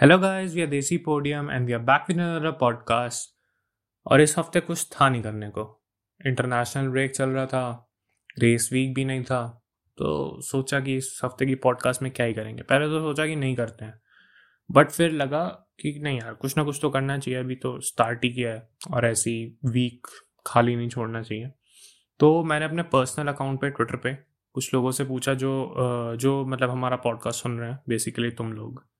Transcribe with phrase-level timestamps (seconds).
[0.00, 3.30] Hello guys we are Desi podium and we are back with another podcast
[4.06, 5.84] और इस हफ़्ते कुछ था नहीं करने को।
[6.26, 7.92] इंटरनेशनल ब्रेक चल रहा था।
[8.38, 9.62] रेस वीक भी नहीं था।
[9.98, 13.36] तो सोचा कि इस हफ़्ते की पॉडकास्ट में क्या ही करेंगे। पहले तो सोचा कि
[13.36, 14.00] नहीं करते हैं।
[14.72, 15.46] बट फिर लगा
[15.80, 18.68] कि नहीं यार, कुछ ना कुछ तो करना चाहिए। अभी तो स्टार्ट ही किया है।
[18.90, 20.06] और ऐसी वीक
[20.46, 21.50] खाली नहीं छोड़ना चाहिए।
[22.18, 24.14] तो मैंने अपने पर्सनल अकाउंट पे ट्विटर पे
[24.52, 25.74] कुछ लोगों से पूछा जो
[26.16, 28.95] जो मतलब हमारा पॉडकास्ट सुन रहे हैं बेसिकली तुम लोग।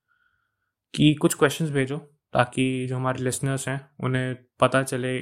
[0.93, 1.97] कि कुछ क्वेश्चंस भेजो
[2.33, 5.17] ताकि जो हमारे लिसनर्स हैं उन्हें पता चले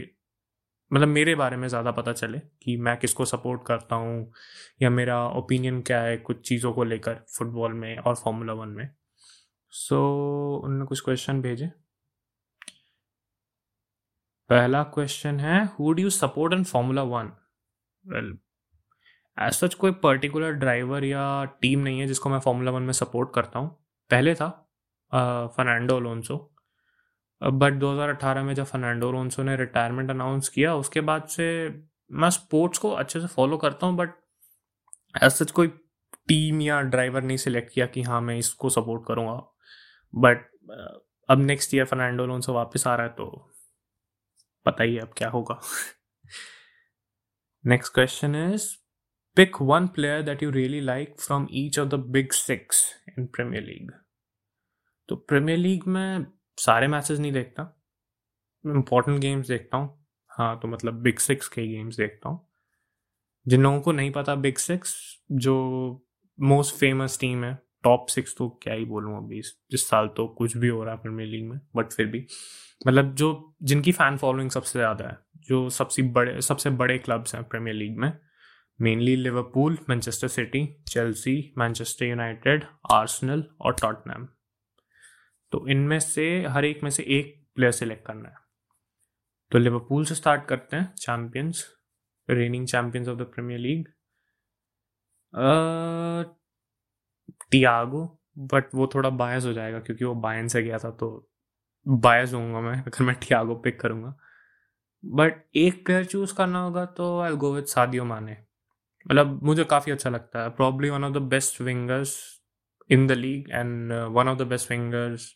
[0.91, 4.31] मतलब मेरे बारे में ज़्यादा पता चले कि मैं किसको सपोर्ट करता हूँ
[4.81, 8.89] या मेरा ओपिनियन क्या है कुछ चीज़ों को लेकर फुटबॉल में और फार्मूला वन में।
[9.73, 11.67] सो so, उन्होंने कुछ क्वेश्चन भेजे।
[14.49, 17.31] पहला क्वेश्चन है who do you support in formula one
[18.05, 18.37] well
[19.37, 21.23] as such कोई पर्टिकुलर ड्राइवर या
[21.61, 23.69] टीम नहीं है जिसको मैं फार्मूला वन में सपोर्ट करता हूँ।
[24.11, 24.64] पहले था
[25.11, 26.37] फर्नांडो अलोंसो
[27.41, 31.47] बट 2018 में जब फर्नांडो अलोंसो ने रिटायरमेंट अनाउंस किया, उसके बाद से
[32.11, 34.13] मैं स्पोर्ट्स को अच्छे से फॉलो करता हूँ बट
[35.23, 35.67] सच कोई
[36.27, 39.33] टीम या ड्राइवर नहीं सिलेक्ट किया कि हाँ मैं इसको सपोर्ट करूँगा।
[40.13, 40.47] बट
[41.29, 43.51] अब नेक्स्ट ईयर फर्नांडो अलोंसो वापस आ रहा है तो
[44.65, 45.59] पता ही है अब क्या होगा।
[47.65, 48.67] Next question is
[49.37, 52.83] pick one player that you really like from each of the big six
[53.19, 53.91] in premier league
[55.09, 56.25] तो प्रीमियर लीग में
[56.57, 57.63] सारे मैचेस नहीं देखता।
[58.65, 59.89] इम्पोर्टेंट गेम्स देखता हूँ।
[60.31, 62.39] हाँ तो मतलब बिग सिक्स के गेम्स देखता हूँ।
[63.45, 64.95] जिन लोगों को नहीं पता बिग सिक्स
[65.31, 65.55] जो
[66.39, 67.53] मोस्ट फ़ेमस टीम है
[67.83, 71.01] टॉप सिक्स तो क्या ही बोलूँ अभी, इस साल तो कुछ भी हो रहा है
[71.01, 72.25] प्रीमियर लीग में बट फिर भी।
[72.87, 77.43] मतलब जो, जिनकी फ़ैन फॉलोइंग सबसे ज़्यादा है, जो सबसे बड़े सबसे बड़े क्लब्स हैं
[77.43, 78.11] प्रीमियर लीग में
[78.79, 84.27] mainly Liverpool Manchester City Chelsea Manchester United Arsenal और टॉटनैम
[85.55, 88.35] तो इनमें से, हर एक में से एक प्लेयर सेलेक्ट करना है।
[89.51, 91.63] तो लिवरपूल से स्टार्ट करते हैं champions
[92.29, 93.87] reigning champions of the premier league
[97.51, 98.03] Thiago
[98.53, 101.09] but वो थोड़ा बायस हो जाएगा क्योंकि वो बायन से गया था तो
[101.85, 104.15] बायस होऊँगा मैं, अगर मैं टियागो पिक करूँगा।
[105.03, 108.37] बट एक प्लेयर चूज़ करना होगा तो आई गो विथ सादियो माने
[109.05, 112.17] मतलब मुझे काफ़ी अच्छा लगता है। Probably one of the best wingers
[112.89, 115.33] in the league and one of the best wingers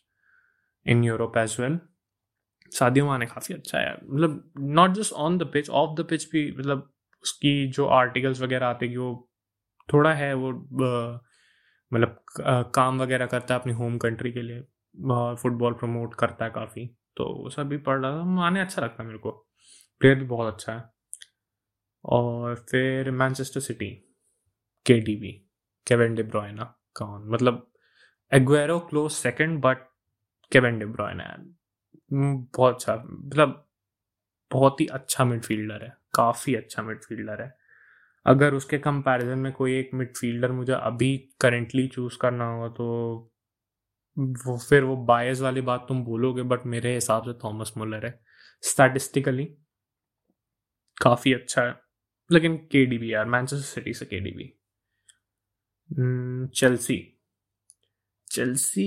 [0.86, 1.78] in Europe as well
[2.72, 6.50] Sadio Mane काफ़ी अच्छा है। मतलब not just on the pitch off the pitch भी
[6.58, 6.92] मतलब
[7.24, 9.30] उसकी जो आर्टिकल्स वगैरह आते कि वो
[9.88, 10.50] थोड़ा है, वो
[11.92, 12.24] मतलब
[12.74, 14.60] काम वगैरह करता है अपनी होम कंट्री के लिए
[15.42, 16.86] फुटबॉल प्रमोट करता है काफ़ी।
[17.16, 19.30] तो वो सब भी पढ़ रहा था। माने अच्छा लगता है मेरे को।
[20.00, 20.84] प्लेयर भी बहुत अच्छा है।
[22.04, 23.90] और फिर मैनचेस्टर सिटी
[24.86, 25.32] के डी बी
[25.86, 26.64] केवेन डिब्रॉयना
[26.96, 27.28] कौन?
[27.30, 27.66] मतलब
[28.32, 29.89] Aguero close second but
[30.52, 31.34] Kevin De Bruyne है।
[32.10, 33.64] बहुत अच्छा मतलब
[34.50, 37.52] बहुत ही अच्छा मिडफील्डर है, काफ़ी अच्छा मिडफील्डर है।
[38.26, 42.86] अगर उसके कंपैरिजन में कोई एक मिडफील्डर मुझे अभी करेंटली चूज़ करना होगा तो
[44.16, 48.18] वो, फिर वो बायस वाली बात तुम बोलोगे बट मेरे हिसाब से थॉमस मुलर है।
[48.62, 49.44] स्टैटिस्टिकली
[50.96, 51.74] काफ़ी अच्छा है,
[52.30, 54.52] लेकिन के डी बी यार मैनचेस्टर सिटी से K D B
[56.54, 56.96] Chelsea
[58.28, 58.86] Chelsea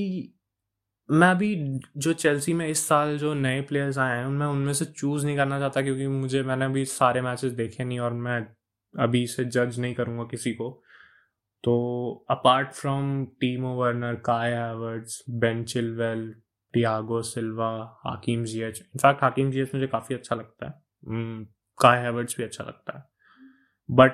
[1.14, 4.86] मैं अभी जो चेल्सी में इस साल जो नए प्लेयर्स आए हैं मैं उनमें से
[4.86, 8.48] चूज़ नहीं करना चाहता क्योंकि मुझे मैंने अभी सारे मैचेस देखे नहीं और मैं
[9.00, 10.84] अभी से जज नहीं करूँगा किसी को।
[11.64, 16.36] तो apart from Timo Werner Kai Havertz Ben Chilwell
[16.74, 20.74] Thiago Silva Hakim Ziyech in fact हाकिम जियच मुझे काफ़ी अच्छा लगता है।
[21.80, 23.06] काय hmm, हैवर्ड्स भी अच्छा लगता है।
[23.92, 24.12] बट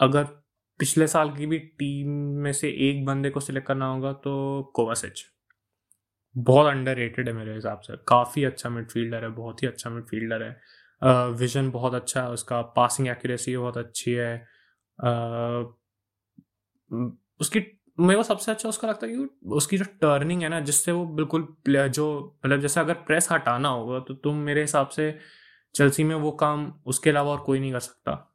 [0.00, 0.24] अगर
[0.78, 5.37] पिछले साल की भी टीम में से एक बंदे को सिलेक्ट करना होगा तो कोवासिच
[6.38, 11.30] बहुत अंडर है मेरे हिसाब से। काफ़ी अच्छा मिडफील्डर है, बहुत ही अच्छा मिडफील्डर है।
[11.32, 14.34] विजन बहुत अच्छा है उसका पासिंग एक्यूरेसी बहुत अच्छी है।
[17.40, 17.60] उसकी,
[17.98, 21.04] मेरे को सबसे अच्छा उसका लगता है कि उसकी जो टर्निंग है ना, जिससे वो
[21.16, 22.06] बिल्कुल जो
[22.46, 25.14] मतलब जैसे अगर प्रेस हटाना होगा तो तुम मेरे हिसाब से
[25.74, 28.27] चलसी में वो काम उसके अलावा और कोई नहीं कर सकता।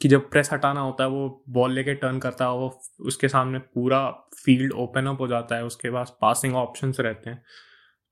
[0.00, 2.68] कि जब प्रेस हटाना होता है, वो बॉल लेके टर्न करता है वो
[3.06, 4.00] उसके सामने पूरा
[4.36, 7.42] फ़ील्ड ओपन अप हो जाता है, उसके पास पासिंग ऑप्शन रहते हैं।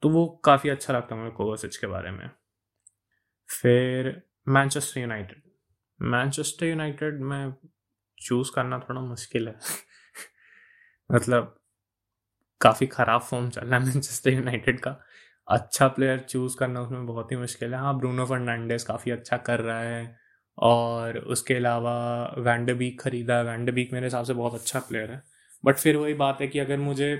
[0.03, 2.29] तो वो काफ़ी अच्छा लगता है मुझे कोवासिच के बारे में।
[3.49, 4.07] फिर
[4.49, 5.43] मैनचेस्टर यूनाइटेड
[6.01, 7.55] मैनचेस्टर यूनाइटेड में
[8.19, 9.55] चूज़ करना थोड़ा मुश्किल है।
[11.11, 11.55] मतलब
[12.61, 14.91] काफ़ी ख़राब फॉर्म चल रहा है मैनचेस्टर यूनाइटेड का।
[15.49, 19.61] अच्छा प्लेयर चूज़ करना उसमें बहुत ही मुश्किल है। हाँ ब्रूनो फर्नांडेस काफ़ी अच्छा कर
[19.61, 20.05] रहा है।
[20.59, 21.95] और उसके अलावा
[22.39, 25.23] वैंडबीक खरीदा। वैंडबीक मेरे हिसाब से बहुत अच्छा प्लेयर है।
[25.65, 27.13] बट फिर वही बात है कि अगर मुझे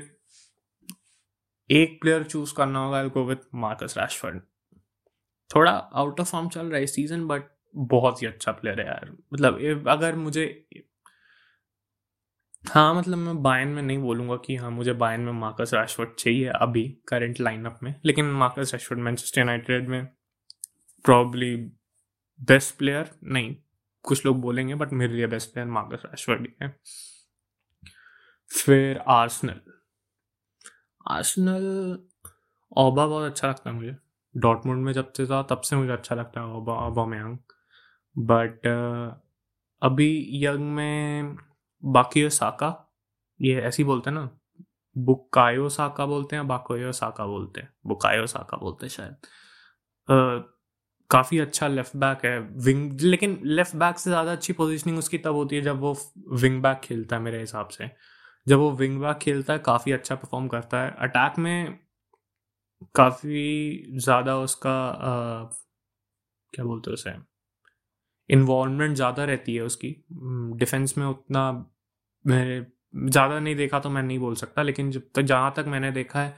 [1.71, 4.41] एक प्लेयर चूज़ करना होगा आई गो मार्कस रैशफर्ड
[5.51, 7.43] थोड़ा आउट ऑफ़ फॉर्म चल रहा है सीज़न बट
[7.75, 10.47] बहुत ही अच्छा प्लेयर है यार। मतलब अगर मुझे
[12.65, 16.49] हाँ मतलब मैं बायन में नहीं बोलूँगा कि हाँ मुझे बायन में मार्कस रैशफोर्ड चाहिए
[16.61, 20.05] अभी करंट लाइनअप में। लेकिन मार्कस रैशफोर्ड मैनचेस्टर यूनाइटेड में
[21.05, 21.57] प्रॉब्ली
[22.41, 23.55] बेस्ट प्लेयर नहीं,
[24.05, 26.69] कुछ लोग बोलेंगे बट मेरे लिए बेस्ट प्लेयर मार्कस रैशफोर्ड ही।
[28.51, 29.61] फिर आर्सनल
[31.07, 31.65] आर्सनल
[32.77, 33.97] ओबा बहुत अच्छा लगता है मुझे।
[34.35, 37.37] डॉटमुंड में जब से था, तब से मुझे अच्छा लगता है ओबा ओबा में
[38.17, 38.67] बट
[39.83, 41.37] अभी यंग में
[41.83, 42.71] बाकी साका
[43.41, 44.29] ये ऐसे ही बोलते हैं ना
[44.97, 47.73] बुकायो साका बोलते हैं बाकोयो साका बोलते हैं?
[47.87, 49.15] बुकायो साका बोलते हैं शायद।
[51.11, 55.35] काफ़ी अच्छा लेफ़्ट बैक है। विंग लेकिन लेफ़्ट बैक से ज़्यादा अच्छी पोजीशनिंग उसकी तब
[55.35, 55.97] होती है जब वो
[56.35, 57.91] विंग बैक खेलता है मेरे हिसाब से।
[58.47, 61.79] जब वो विंग बैक खेलता है काफ़ी अच्छा परफॉर्म करता है। अटैक में
[62.95, 65.45] काफ़ी ज़्यादा उसका आ,
[66.53, 67.13] क्या बोलते हैं उसे?
[68.31, 69.89] इन्वॉल्वमेंट ज़्यादा रहती है उसकी।
[70.59, 71.51] डिफेंस में उतना
[72.25, 72.61] मैंने
[73.11, 76.21] ज़्यादा नहीं देखा तो मैं नहीं बोल सकता लेकिन जब तक जहाँ तक मैंने देखा
[76.21, 76.37] है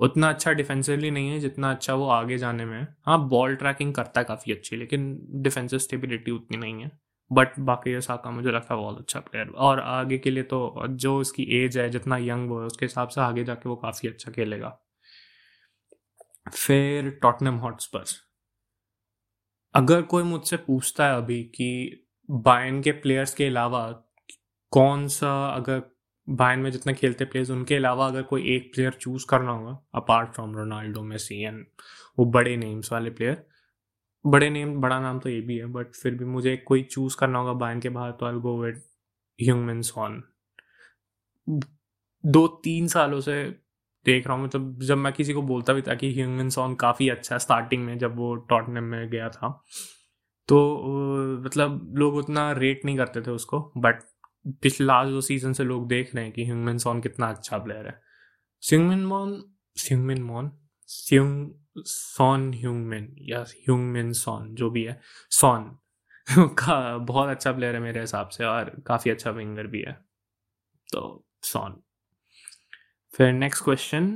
[0.00, 4.20] उतना अच्छा डिफेंसिवली नहीं है जितना अच्छा वो आगे जाने में है। बॉल ट्रैकिंग करता
[4.20, 6.90] है काफ़ी अच्छी, लेकिन डिफेंसिव स्टेबिलिटी उतनी नहीं है।
[7.30, 10.86] बट बाकी ये साका मुझे लगता है बहुत अच्छा प्लेयर और आगे के लिए तो
[10.88, 14.08] जो उसकी एज है, जितना यंग वो है, उसके हिसाब से आगे जाके वो काफ़ी
[14.08, 14.78] अच्छा खेलेगा।
[16.56, 18.16] फिर टॉटनम हॉटस्पर्स
[19.74, 23.86] अगर कोई मुझसे पूछता है अभी कि बायन के प्लेयर्स के अलावा
[24.72, 25.82] कौन सा अगर
[26.28, 30.30] बायन में जितने खेलते प्लेयर्स उनके अलावा अगर कोई एक प्लेयर चूज़ करना होगा apart
[30.32, 31.66] from Ronaldo Messi and
[32.18, 33.46] वो बड़े नेम्स वाले प्लेयर
[34.26, 37.38] बड़े नेम बड़ा नाम तो ये भी है बट फिर भी मुझे कोई चूज़ करना
[37.38, 38.82] होगा बायन के बाहर तो आई गो विद
[39.42, 40.22] ह्यूमन सॉन
[42.26, 43.44] दो तीन सालों से
[44.04, 47.08] देख रहा हूँ मतलब जब मैं किसी को बोलता भी था कि ह्यूमन सॉन काफ़ी
[47.08, 49.64] अच्छा है स्टार्टिंग में, जब वो टॉटनम में गया था
[50.48, 50.82] तो
[51.44, 53.98] मतलब लोग उतना रेट नहीं करते थे उसको बट
[54.62, 58.00] पिछले दो सीज़न से लोग देख रहे हैं कि ह्यूमन सॉन कितना अच्छा प्लेयर है।
[58.62, 59.42] सिंगमिन मॉन
[59.76, 60.50] सिंगमिन मॉन
[60.88, 61.50] सिंग
[61.86, 65.00] सॉन ह्यूमन या ह्यूमन सॉन जो भी है
[65.30, 65.64] सॉन
[66.58, 69.92] का बहुत अच्छा प्लेयर है मेरे हिसाब से और काफ़ी अच्छा विंगर भी है।
[70.88, 71.80] तो सॉन
[73.14, 74.10] फिर next question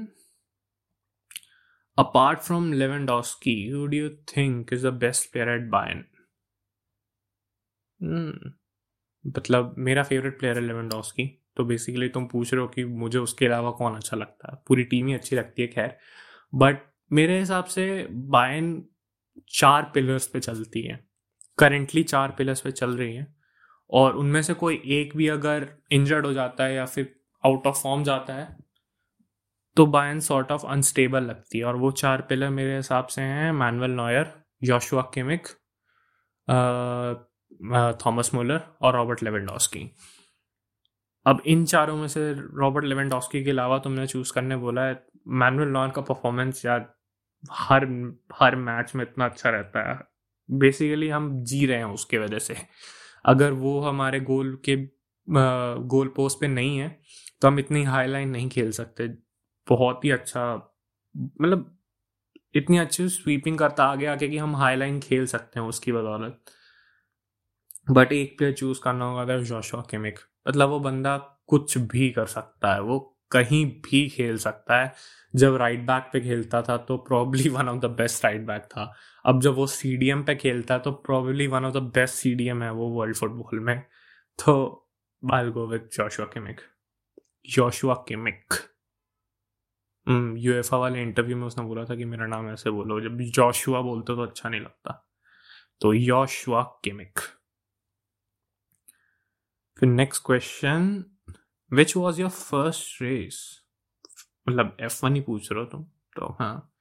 [1.99, 6.05] apart from Lewandowski who do you think is the best player at Bayern
[9.25, 11.27] मतलब मेरा फेवरेट प्लेयर है लेवेंडोस्की
[11.57, 14.59] तो बेसिकली तुम पूछ रहे हो कि मुझे उसके अलावा कौन अच्छा लगता है?
[14.69, 15.97] पूरी टीम ही अच्छी लगती है, खैर।
[16.53, 16.79] बट
[17.13, 18.85] मेरे हिसाब से बायन
[19.51, 20.99] चार पिलर्स पे चलती है।
[21.59, 23.27] करेंटली चार पिलर्स पे चल रही है।
[23.91, 27.15] और उनमें से कोई एक भी अगर इंजर्ड हो जाता है या फिर
[27.45, 28.57] आउट ऑफ़ फॉर्म जाता है
[29.77, 33.53] तो बायन सॉर्ट ऑफ़ अनस्टेबल लगती है। और वो चार पिलर मेरे हिसाब से हैं
[33.53, 34.33] Manuel Neuer
[34.65, 35.47] Joshua Kimmich
[37.97, 39.91] Thomas Muller और रॉबर्ट लेवेंडॉस्की।
[41.27, 45.69] अब इन चारों में से रॉबर्ट लेवेंडॉस्की के अलावा तुमने चूज़ करने बोला है, मैनुअल
[45.69, 46.93] नॉयर का परफॉर्मेंस यार
[47.53, 47.85] हर
[48.35, 49.99] हर मैच में इतना अच्छा रहता है।
[50.49, 52.57] बेसिकली हम जी रहे हैं उसके वजह से।
[53.25, 54.77] अगर वो हमारे गोल के
[55.89, 56.89] गोल पोस्ट पे नहीं है
[57.43, 59.07] तो हम इतनी हाई लाइन नहीं खेल सकते।
[59.67, 60.55] बहुत ही अच्छा
[61.15, 61.77] मतलब
[62.55, 66.41] इतनी अच्छी स्वीपिंग करता आगे आके कि हम हाई लाइन खेल सकते हैं उसकी बदौलत।
[67.87, 71.17] बट एक प्लेयर चूज़ करना होगा था जोशुआ किमिक मतलब वो बंदा
[71.49, 72.99] कुछ भी कर सकता है, वो
[73.31, 74.93] कहीं भी खेल सकता है।
[75.35, 78.93] जब राइट बैक पे खेलता था तो probably one of the best right back था।
[79.25, 82.71] अब जब वो सीडीएम पे खेलता है तो probably one of the best CDM है
[82.73, 83.79] वो वर्ल्ड फुटबॉल में।
[84.39, 84.55] तो
[85.23, 86.61] I go with Joshua Kimmich
[87.51, 88.55] Joshua Kimmich
[90.39, 94.15] UEFA वाले इंटरव्यू में उसने बोला था कि मेरा नाम ऐसे बोलो। जब जोशुआ बोलते
[94.17, 94.93] तो अच्छा नहीं लगता।
[95.81, 97.19] तो योशुआ किमिक
[99.83, 101.05] फिर next question
[101.73, 103.61] which was your first race
[104.49, 106.73] मतलब एफ़ वन ही पूछ रहे हो तुम तो हाँ।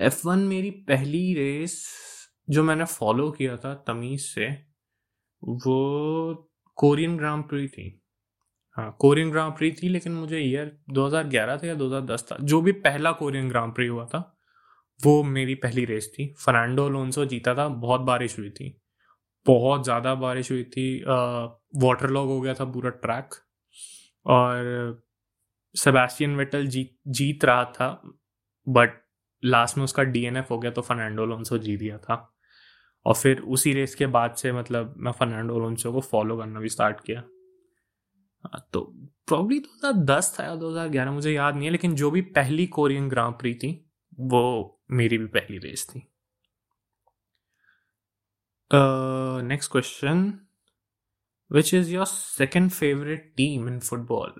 [0.00, 1.86] एफ़ वन मेरी पहली रेस
[2.50, 4.48] जो मैंने फॉलो किया था तमीज से,
[5.44, 8.02] वो कोरियन ग्राम प्री थी।
[8.76, 12.72] हाँ कोरियन ग्राम प्री थी, लेकिन मुझे ईयर 2011 था या 2010 था, जो भी
[12.72, 14.38] पहला कोरियन ग्राम प्री हुआ था,
[15.04, 18.80] वो मेरी पहली रेस थी। फर्नांडो अलोंसो जीता था, बहुत बारिश हुई थी।
[19.46, 20.86] बहुत ज़्यादा बारिश हुई थी
[21.82, 23.34] वाटर लॉग हो गया था पूरा ट्रैक
[24.26, 25.02] और
[25.74, 27.90] सेबेस्टियन वेटल जीत जीत रहा था
[28.66, 29.00] बट
[29.42, 32.14] लास्ट में उसका डीएनएफ हो गया तो फर्नांडो लोन्सो जीत गया था।
[33.06, 36.68] और फिर उसी रेस के बाद से मतलब मैं फर्नांडो लोन्सो को फॉलो करना भी
[36.68, 37.20] स्टार्ट किया।
[38.72, 38.80] तो
[39.28, 42.10] प्रॉब्ली दो हज़ार दस था या दो हज़ार ग्यारह, मुझे याद नहीं है, लेकिन जो
[42.10, 43.70] भी पहली कोरियन ग्रां प्री थी,
[44.12, 46.02] वो मेरी भी पहली रेस थी।
[48.70, 50.18] Next question
[51.50, 54.32] which is your second favourite team in football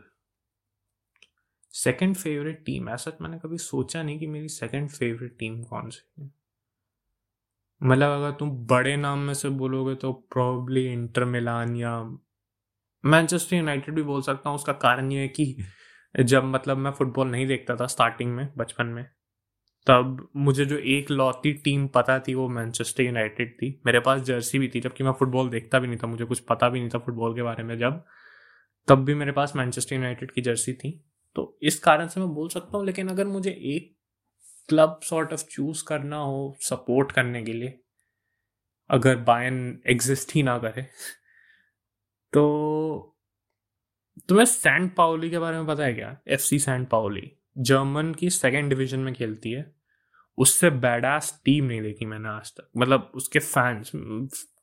[1.74, 5.88] second favourite team ऐसा तो मैंने कभी सोचा नहीं कि मेरी सेकेंड फेवरेट टीम कौन
[5.90, 6.30] सी है।
[7.80, 11.98] मतलब अगर तुम बड़े नाम में से बोलोगे तो प्रॉब्ली इंटर मिलान या
[13.04, 15.56] मैनचेस्टर यूनाइटेड भी बोल सकता हूँ। उसका कारण ये है कि
[16.14, 19.04] जब मतलब मैं फुटबॉल नहीं देखता था स्टार्टिंग में, बचपन में
[19.88, 24.58] तब मुझे जो एक लौती टीम पता थी वो मैनचेस्टर यूनाइटेड थी। मेरे पास जर्सी
[24.58, 26.98] भी थी जबकि मैं फुटबॉल देखता भी नहीं था, मुझे कुछ पता भी नहीं था
[26.98, 28.04] फुटबॉल के बारे में जब।
[28.88, 30.90] तब भी मेरे पास मैनचेस्टर यूनाइटेड की जर्सी थी।
[31.36, 33.94] तो इस कारण से मैं बोल सकता हूँ, लेकिन अगर मुझे एक
[34.68, 37.78] क्लब सॉर्ट ऑफ़ चूज़ करना हो सपोर्ट करने के लिए,
[38.90, 40.82] अगर बायन एग्जिस्ट ही ना करे
[42.32, 43.14] तो
[44.28, 46.16] तुम्हें सैंड पाओली के बारे में पता है क्या?
[46.28, 49.77] F C Sankt Pauli, German की सेकेंड डिवीज़न में खेलती है।
[50.38, 53.92] उससे बैडास टीम नहीं देखी मैंने आज तक। मतलब उसके फैंस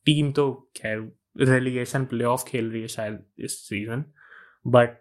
[0.08, 4.04] टीम तो खैर रेलीगेशन प्ले ऑफ़ खेल रही है शायद इस सीज़न
[4.66, 4.98] बट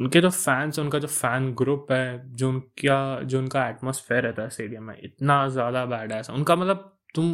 [0.00, 4.48] उनके जो फैंस उनका जो फ़ैन ग्रुप है, जो उनका जो उनका एटमोसफेयर रहता है
[4.50, 7.32] स्टेडियम में, इतना ज़्यादा बैड है। उनका मतलब तुम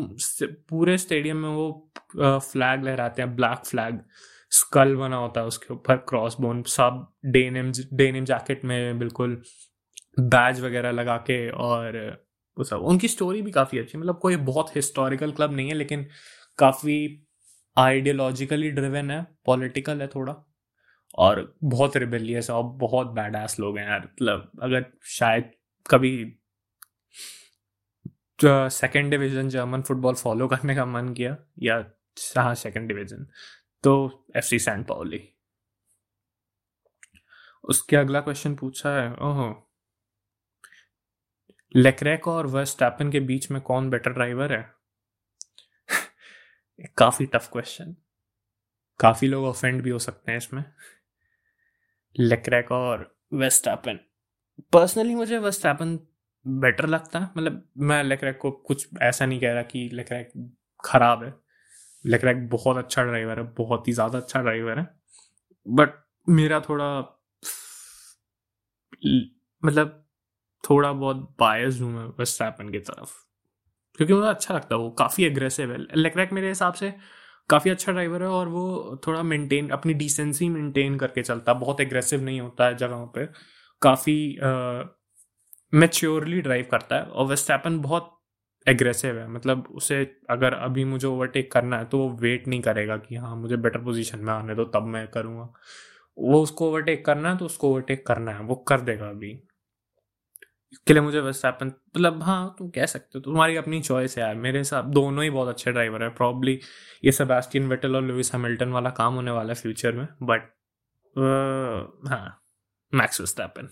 [0.71, 4.01] पूरे स्टेडियम में वो फ्लैग लहराते हैं ब्लैक फ्लैग
[4.53, 9.41] स्कल बना होता है उसके ऊपर क्रॉस बोन सब डेनिम डेनिम जैकेट में बिल्कुल
[10.21, 11.99] बैज वगैरह लगा के और
[12.57, 16.07] वो सब। उनकी स्टोरी भी काफ़ी अच्छी मतलब कोई बहुत हिस्टोरिकल क्लब नहीं है, लेकिन
[16.59, 17.27] काफ़ी
[17.77, 20.35] आइडियोलॉजिकली ड्रिवन है पॉलिटिकल है थोड़ा,
[21.19, 25.51] और बहुत रिबेलियस और बहुत बैड एस लोग हैं यार। मतलब अगर शायद
[25.87, 26.13] कभी
[28.39, 31.85] second division German football follow करने का मन किया, या
[32.37, 33.27] हाँ सेकेंड डिवीज़न
[33.85, 33.93] तो
[34.37, 35.21] एफ़ सी सैंड पाओली
[37.65, 39.51] उसके अगला क्वेश्चन पूछा है, ओहो।
[41.77, 44.75] लेक्रेक और वर्स्टैपन के बीच में कौन बेटर ड्राइवर है?
[46.99, 47.97] काफ़ी टफ क्वेश्चन
[49.01, 50.65] काफ़ी लोग ऑफेंड भी हो सकते हैं इसमें.
[52.19, 53.99] लेक्रैक और वेस्टापन
[54.73, 55.99] पर्सनली मुझे वेस्टापन
[56.47, 57.31] बेटर लगता है.
[57.37, 60.33] मतलब मैं लेक्रैक को कुछ ऐसा नहीं कह रहा कि लेक्रैक
[60.85, 61.35] खराब है.
[62.05, 64.89] लेक्रैक बहुत अच्छा ड्राइवर है, बहुत ही ज़्यादा अच्छा ड्राइवर है.
[65.69, 65.95] बट
[66.29, 66.89] मेरा थोड़ा
[69.63, 70.00] मतलब
[70.65, 73.11] थोड़ा बहुत बायस हूँ मैं वेस्टापन की तरफ़।
[73.99, 76.93] क्योंकि मुझे अच्छा लगता है, वो काफ़ी एग्रेसिव है। लेक्रैक मेरे हिसाब से
[77.51, 81.81] काफ़ी अच्छा ड्राइवर है और वो थोड़ा मेंटेन अपनी डिसेंसी मेंटेन करके चलता है। बहुत
[81.81, 83.27] एग्रेसिव नहीं होता है जगहों पे।
[83.83, 84.17] काफ़ी
[85.73, 88.17] मेच्योरली ड्राइव करता है और वेस्टैपन बहुत
[88.67, 92.97] एग्रेसिव है। मतलब उसे अगर अभी मुझे ओवरटेक करना है तो वो वेट नहीं करेगा
[92.99, 95.49] कि हाँ मुझे बेटर पोजीशन में आने दो, तब मैं करूँगा।
[96.19, 99.33] वो उसको ओवरटेक करना है तो उसको ओवरटेक करना है, वो कर देगा अभी।
[100.73, 104.35] इसके लिए मुझे वेस्टैपन मतलब हाँ तुम कह सकते हो, तुम्हारी अपनी चॉइस है यार।
[104.37, 106.59] मेरे हिसाब, दोनों ही बहुत अच्छे ड्राइवर है। प्रॉब्ली
[107.05, 110.51] ये सेबास्टियन वेटल और लुइस हैमिल्टन वाला काम होने वाला है फ्यूचर में बट
[112.09, 112.41] हाँ
[112.93, 113.69] मैक्स वेस्टैपन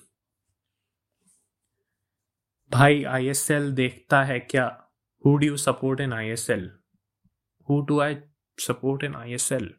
[2.73, 4.65] भाई आईएसएल देखता है क्या?
[5.25, 6.71] Who do you support in ISL
[7.69, 8.17] who do I
[8.59, 9.71] support in ISL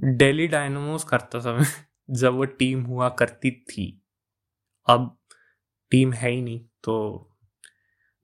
[0.00, 1.66] Delhi Dynamos करता समय
[2.20, 3.86] जब वो टीम हुआ करती थी।
[4.88, 5.16] अब
[5.94, 6.94] टीम है ही नहीं तो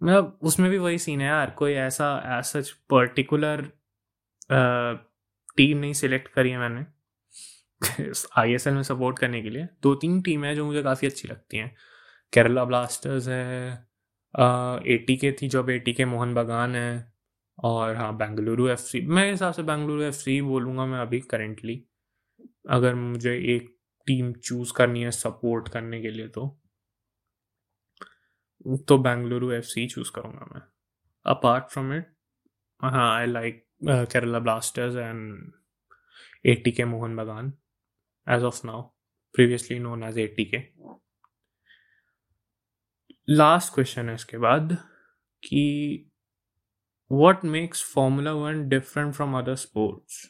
[0.00, 2.06] मतलब उसमें भी वही सीन है यार, कोई ऐसा
[2.38, 2.60] ऐसा
[2.90, 3.62] पर्टिकुलर
[5.56, 6.84] टीम नहीं सिलेक्ट करी है मैंने
[8.38, 11.08] आई एस एल में सपोर्ट करने के लिए। दो तीन टीम है जो मुझे काफ़ी
[11.08, 11.74] अच्छी लगती हैं।
[12.32, 13.72] केरला ब्लास्टर्स है
[14.86, 17.12] ए टी के थी जब ए टी के मोहन बगान है,
[17.58, 21.82] और हाँ बेंगलुरु एफ़ सी मेरे हिसाब से बेंगलुरु एफ़ सी बोलूँगा मैं अभी करेंटली
[22.70, 23.68] अगर मुझे एक
[24.08, 26.59] टीम चूज़ करनी है सपोर्ट करने के लिए तो।
[28.88, 30.60] तो बेंगलुरु एफ़ सी चूज़ करूँगा मैं।
[31.26, 32.12] अपार्ट फ्रॉम इट
[32.82, 35.52] हाँ I like Kerala Blasters and
[36.46, 37.52] A T K Mohan Bagan
[38.26, 38.82] as of now
[39.34, 40.58] previously known as A T K
[43.28, 44.76] last question है इसके बाद,
[45.42, 46.10] कि
[47.10, 50.24] what makes formula one different from other sports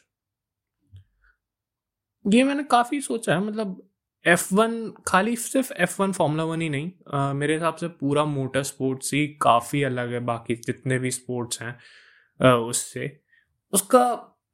[2.25, 3.81] ये मैंने काफ़ी सोचा है मतलब
[4.25, 4.73] एफ़ वन
[5.07, 9.13] खाली सिर्फ़ एफ़ वन फॉर्मूला वन ही नहीं। आ, मेरे हिसाब से पूरा मोटर स्पोर्ट्स
[9.13, 13.11] ही काफ़ी अलग है बाकी जितने भी स्पोर्ट्स हैं उससे।
[13.73, 14.03] उसका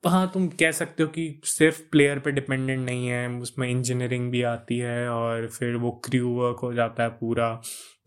[0.04, 4.42] हाँ तुम कह सकते हो कि सिर्फ़ प्लेयर पे डिपेंडेंट नहीं है उसमें इंजीनियरिंग भी
[4.44, 7.50] आती है और फिर वो क्रू वर्क हो जाता है पूरा।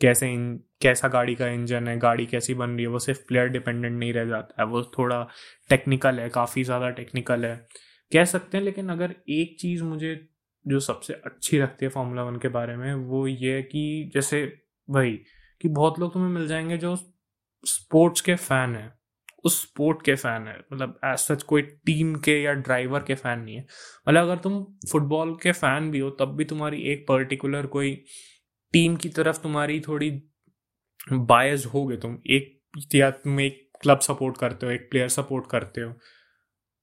[0.00, 3.48] कैसे इन कैसा गाड़ी का इंजन है गाड़ी कैसी बन रही है वो सिर्फ़ प्लेयर
[3.48, 5.22] डिपेंडेंट नहीं रह जाता है। वो थोड़ा
[5.70, 7.54] टेक्निकल है काफ़ी ज़्यादा टेक्निकल है।
[8.12, 10.14] कह सकते हैं लेकिन अगर एक चीज़ मुझे
[10.68, 14.58] जो सबसे अच्छी लगती है फॉर्मूला वन के बारे में, वो ये है कि जैसे
[14.90, 15.12] वही
[15.60, 16.96] कि बहुत लोग तुम्हें मिल जाएँगे जो
[17.64, 18.92] स्पोर्ट्स के फ़ैन हैं।
[19.44, 23.40] उस स्पोर्ट के फ़ैन है मतलब एज सच कोई टीम के या ड्राइवर के फ़ैन
[23.40, 23.66] नहीं है।
[24.08, 28.04] मतलब अगर तुम फुटबॉल के फ़ैन भी हो, तब भी तुम्हारी एक पर्टिकुलर कोई
[28.72, 30.22] टीम की तरफ़ तुम्हारी थोड़ी
[31.12, 32.60] बायस हो गए तुम एक
[32.94, 35.94] या तुम एक क्लब सपोर्ट करते हो, एक प्लेयर सपोर्ट करते हो।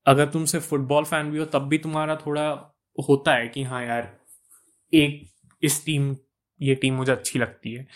[0.05, 3.83] अगर तुम सिर्फ़ फुटबॉल फ़ैन भी हो, तब भी तुम्हारा थोड़ा होता है कि हाँ
[3.85, 4.11] यार,
[4.93, 5.23] एक
[5.63, 6.15] इस टीम
[6.61, 7.87] ये टीम मुझे अच्छी लगती है।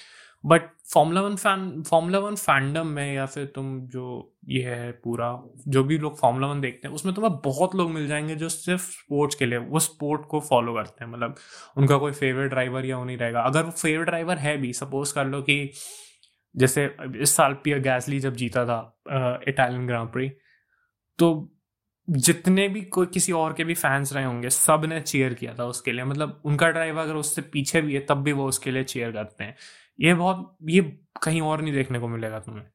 [0.43, 4.05] But formula one fan formula one fandom में या फिर तुम जो
[4.49, 5.29] ये है पूरा,
[5.67, 8.81] जो भी लोग फॉर्मूला वन देखते हैं, उसमें तुम्हें बहुत लोग मिल जाएँगे जो सिर्फ़
[8.91, 11.35] स्पोर्ट्स के लिए, वो स्पोर्ट को फॉलो करते हैं। मतलब
[11.77, 15.13] उनका कोई फेवरेट ड्राइवर या वो नहीं रहेगा। अगर वो फेवरेट ड्राइवर है भी सपोज़
[15.15, 15.71] कर लो कि
[16.55, 18.79] जैसे इस साल पियर गैसली जब जीता था
[19.47, 20.29] इटालियन ग्रां प्री
[21.19, 21.31] तो
[22.09, 25.91] जितने भी कोई किसी और के भी फैंस रहे होंगे सबने चेयर किया था उसके
[25.91, 29.11] लिए। मतलब उनका ड्राइवर अगर उससे पीछे भी है, तब भी वो उसके लिए चेयर
[29.11, 29.55] करते हैं।
[29.99, 30.81] ये बहुत, ये
[31.23, 32.65] कहीं और नहीं देखने को मिलेगा तुम्हें।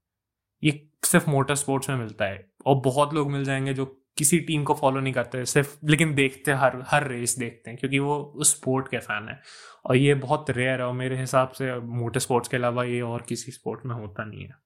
[0.65, 3.87] ये सिर्फ़ मोटर स्पोर्ट्स में मिलता है और बहुत लोग मिल जाएँगे जो
[4.19, 7.99] किसी टीम को फॉलो नहीं करते, सिर्फ़, लेकिन देखते हर हर रेस देखते हैं, क्योंकि
[7.99, 9.41] वो उस स्पोर्ट के फ़ैन है।
[9.87, 13.23] और ये बहुत रेयर है और मेरे हिसाब से मोटर स्पोर्ट्स के अलावा ये और
[13.23, 14.57] किसी स्पोर्ट में होता नहीं है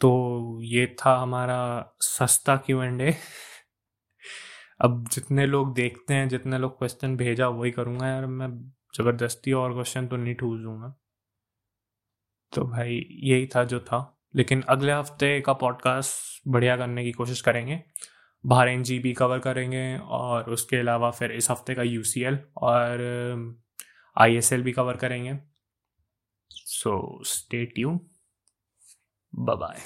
[0.00, 0.10] तो
[0.62, 1.58] ये था हमारा
[2.00, 3.14] सस्ता क्यू एंड ए
[4.80, 8.48] अब जितने लोग देखते हैं, जितने लोग क्वेश्चन भेजा, वही करूँगा यार। मैं
[8.96, 10.94] ज़बरदस्ती और क्वेश्चन तो नहीं ठूस दूँगा
[12.52, 17.40] तो भाई, यही था जो था। लेकिन अगले हफ़्ते का पॉडकास्ट बढ़िया करने की कोशिश
[17.40, 17.74] करेंगे।
[18.68, 22.38] एन जी भी कवर करेंगे और उसके अलावा फिर इस हफ़्ते का यू सी एल
[22.62, 23.00] और
[24.16, 25.38] आई एस एल भी कवर करेंगे।
[26.50, 28.00] So stay tune
[29.32, 29.80] bye